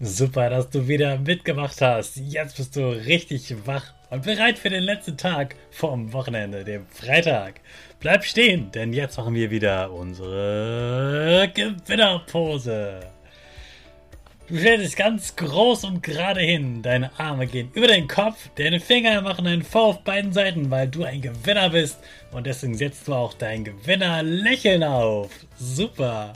[0.00, 2.18] Super, dass du wieder mitgemacht hast.
[2.18, 7.60] Jetzt bist du richtig wach und bereit für den letzten Tag vom Wochenende, dem Freitag.
[7.98, 13.00] Bleib stehen, denn jetzt machen wir wieder unsere Gewinnerpose.
[14.48, 16.80] Du stellst dich ganz groß und gerade hin.
[16.80, 20.86] Deine Arme gehen über den Kopf, deine Finger machen einen V auf beiden Seiten, weil
[20.86, 21.98] du ein Gewinner bist.
[22.30, 25.30] Und deswegen setzt du auch dein Gewinner-Lächeln auf.
[25.58, 26.34] Super.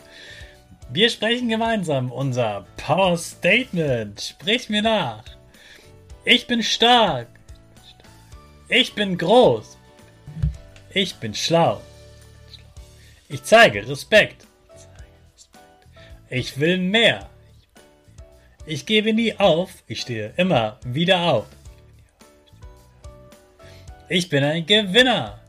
[0.94, 4.20] Wir sprechen gemeinsam unser Power Statement.
[4.20, 5.24] Sprich mir nach.
[6.26, 7.28] Ich bin stark.
[8.68, 9.78] Ich bin groß.
[10.92, 11.80] Ich bin schlau.
[13.30, 14.46] Ich zeige Respekt.
[16.28, 17.30] Ich will mehr.
[18.66, 19.70] Ich gebe nie auf.
[19.86, 21.46] Ich stehe immer wieder auf.
[24.10, 25.40] Ich bin ein Gewinner.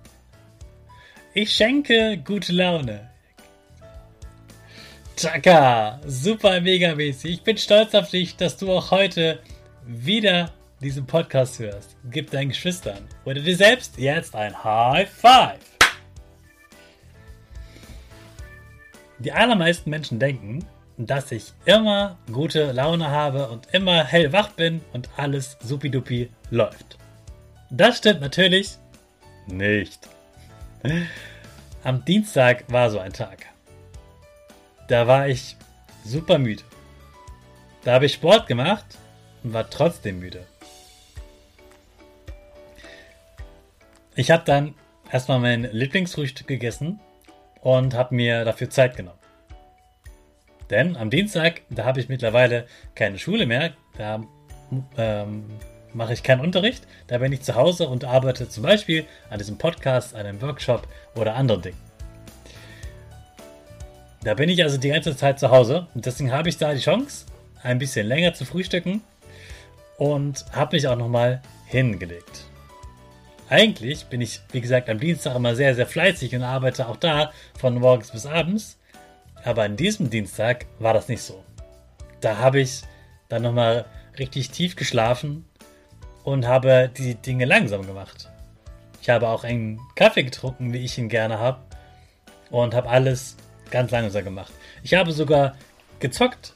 [1.33, 3.12] Ich schenke gute Laune.
[5.15, 7.33] Chaka, super mega mäßig.
[7.33, 9.39] Ich bin stolz auf dich, dass du auch heute
[9.85, 10.51] wieder
[10.81, 11.95] diesen Podcast hörst.
[12.09, 15.59] Gib deinen Geschwistern oder dir selbst jetzt ein High Five.
[19.19, 20.65] Die allermeisten Menschen denken,
[20.97, 26.97] dass ich immer gute Laune habe und immer hellwach bin und alles supidupi läuft.
[27.69, 28.77] Das stimmt natürlich
[29.45, 30.09] nicht.
[31.83, 33.52] Am Dienstag war so ein Tag
[34.87, 35.55] da war ich
[36.03, 36.63] super müde.
[37.83, 38.85] Da habe ich Sport gemacht
[39.43, 40.45] und war trotzdem müde.
[44.15, 44.75] Ich habe dann
[45.11, 46.99] erstmal mein Lieblingsfrühstück gegessen
[47.61, 49.17] und habe mir dafür Zeit genommen.
[50.69, 54.23] Denn am Dienstag, da habe ich mittlerweile keine Schule mehr, da
[54.97, 55.45] ähm,
[55.93, 59.57] mache ich keinen Unterricht, da bin ich zu Hause und arbeite zum Beispiel an diesem
[59.57, 61.92] Podcast, an einem Workshop oder anderen Dingen.
[64.23, 66.79] Da bin ich also die ganze Zeit zu Hause und deswegen habe ich da die
[66.79, 67.25] Chance,
[67.61, 69.01] ein bisschen länger zu frühstücken
[69.97, 72.45] und habe mich auch nochmal hingelegt.
[73.49, 77.31] Eigentlich bin ich, wie gesagt, am Dienstag immer sehr, sehr fleißig und arbeite auch da
[77.59, 78.79] von morgens bis abends.
[79.43, 81.43] Aber an diesem Dienstag war das nicht so.
[82.21, 82.81] Da habe ich
[83.27, 83.85] dann nochmal
[84.17, 85.45] richtig tief geschlafen
[86.23, 88.29] und habe die Dinge langsam gemacht.
[89.01, 91.59] Ich habe auch einen Kaffee getrunken, wie ich ihn gerne habe.
[92.49, 93.35] Und habe alles
[93.73, 94.53] ganz langsam gemacht.
[94.83, 95.57] Ich habe sogar
[95.99, 96.53] gezockt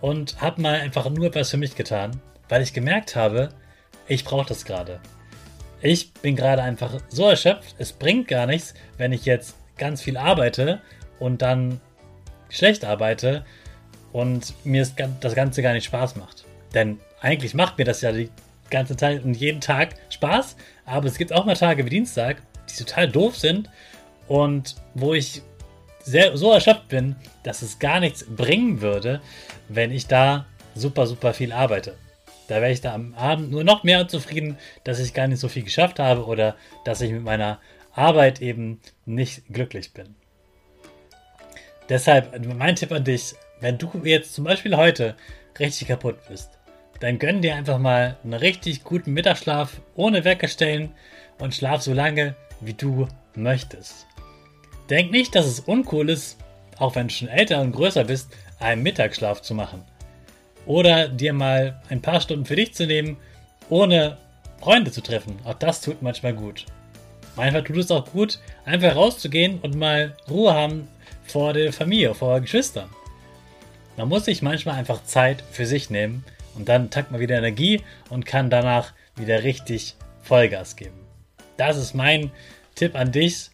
[0.00, 3.50] und habe mal einfach nur etwas für mich getan, weil ich gemerkt habe,
[4.08, 5.00] ich brauche das gerade.
[5.80, 10.16] Ich bin gerade einfach so erschöpft, es bringt gar nichts, wenn ich jetzt ganz viel
[10.16, 10.80] arbeite
[11.20, 11.80] und dann
[12.48, 13.44] schlecht arbeite
[14.12, 14.84] und mir
[15.20, 16.44] das Ganze gar nicht Spaß macht.
[16.74, 18.28] Denn eigentlich macht mir das ja die
[18.70, 22.84] ganze Zeit und jeden Tag Spaß, aber es gibt auch mal Tage wie Dienstag, die
[22.84, 23.70] total doof sind
[24.26, 25.42] und wo ich
[26.02, 29.20] sehr, so erschöpft bin, dass es gar nichts bringen würde,
[29.68, 31.96] wenn ich da super, super viel arbeite.
[32.48, 35.48] Da wäre ich da am Abend nur noch mehr zufrieden, dass ich gar nicht so
[35.48, 37.60] viel geschafft habe oder dass ich mit meiner
[37.92, 40.14] Arbeit eben nicht glücklich bin.
[41.88, 45.16] Deshalb mein Tipp an dich, wenn du jetzt zum Beispiel heute
[45.58, 46.50] richtig kaputt bist,
[47.00, 50.92] dann gönn dir einfach mal einen richtig guten Mittagsschlaf ohne Wecker stellen
[51.38, 54.06] und schlaf so lange, wie du möchtest.
[54.90, 56.36] Denk nicht, dass es uncool ist,
[56.78, 59.84] auch wenn du schon älter und größer bist, einen Mittagsschlaf zu machen.
[60.66, 63.16] Oder dir mal ein paar Stunden für dich zu nehmen,
[63.68, 64.18] ohne
[64.60, 65.38] Freunde zu treffen.
[65.44, 66.66] Auch das tut manchmal gut.
[67.36, 70.88] Manchmal tut es auch gut, einfach rauszugehen und mal Ruhe haben
[71.22, 72.90] vor der Familie, vor Geschwistern.
[73.96, 76.24] Man muss sich manchmal einfach Zeit für sich nehmen
[76.56, 80.98] und dann tankt man wieder Energie und kann danach wieder richtig Vollgas geben.
[81.56, 82.32] Das ist mein
[82.74, 83.50] Tipp an dich.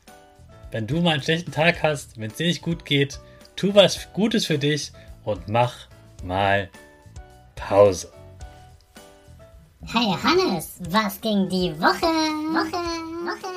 [0.72, 3.20] Wenn du mal einen schlechten Tag hast, wenn es dir nicht gut geht,
[3.54, 4.92] tu was Gutes für dich
[5.24, 5.86] und mach
[6.24, 6.68] mal
[7.54, 8.12] Pause.
[9.84, 12.06] Hey Hannes, was ging die Woche?
[12.52, 12.82] Woche,
[13.24, 13.48] Woche.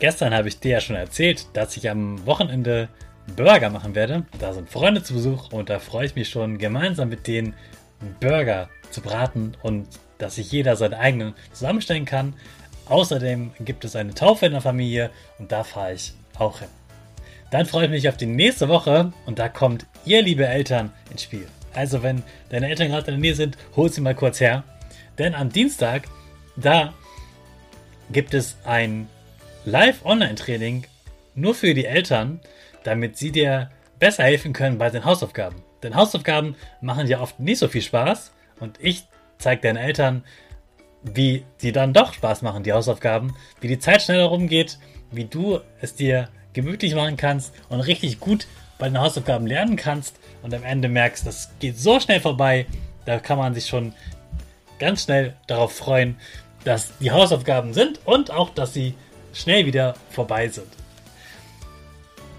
[0.00, 2.88] Gestern habe ich dir ja schon erzählt, dass ich am Wochenende
[3.36, 4.26] Burger machen werde.
[4.40, 7.54] Da sind Freunde zu Besuch und da freue ich mich schon, gemeinsam mit denen
[8.20, 9.86] Burger zu braten und
[10.18, 12.34] dass sich jeder seinen eigenen zusammenstellen kann.
[12.88, 16.68] Außerdem gibt es eine Taufe in der Familie und da fahre ich auch hin.
[17.50, 21.22] Dann freue ich mich auf die nächste Woche und da kommt ihr, liebe Eltern, ins
[21.22, 21.46] Spiel.
[21.74, 24.64] Also, wenn deine Eltern gerade in der Nähe sind, hol sie mal kurz her.
[25.18, 26.08] Denn am Dienstag,
[26.56, 26.94] da
[28.10, 29.08] gibt es ein
[29.64, 30.84] Live-Online-Training
[31.34, 32.40] nur für die Eltern,
[32.84, 35.62] damit sie dir besser helfen können bei den Hausaufgaben.
[35.82, 39.04] Denn Hausaufgaben machen ja oft nicht so viel Spaß und ich
[39.38, 40.24] zeige deinen Eltern,
[41.02, 44.78] wie die dann doch Spaß machen, die Hausaufgaben, wie die Zeit schneller rumgeht,
[45.10, 48.46] wie du es dir gemütlich machen kannst und richtig gut
[48.78, 52.66] bei den Hausaufgaben lernen kannst und am Ende merkst, das geht so schnell vorbei,
[53.04, 53.92] da kann man sich schon
[54.78, 56.16] ganz schnell darauf freuen,
[56.64, 58.94] dass die Hausaufgaben sind und auch, dass sie
[59.32, 60.68] schnell wieder vorbei sind.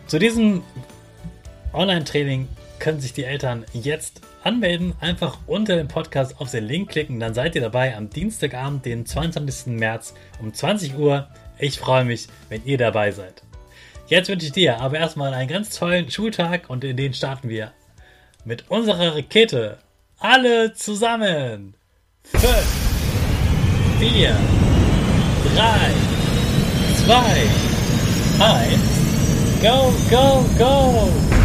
[0.07, 0.63] Zu diesem
[1.73, 2.47] Online-Training
[2.79, 4.93] können sich die Eltern jetzt anmelden.
[4.99, 9.05] Einfach unter dem Podcast auf den Link klicken, dann seid ihr dabei am Dienstagabend, den
[9.05, 9.67] 22.
[9.73, 11.27] März um 20 Uhr.
[11.57, 13.43] Ich freue mich, wenn ihr dabei seid.
[14.07, 17.73] Jetzt wünsche ich dir aber erstmal einen ganz tollen Schultag und in den starten wir
[18.43, 19.77] mit unserer Rakete.
[20.17, 21.75] Alle zusammen.
[22.23, 22.43] 5,
[23.99, 24.35] 4,
[25.55, 25.93] 3,
[27.05, 27.15] 2,
[28.39, 28.79] 1,
[29.61, 31.38] go, go, go!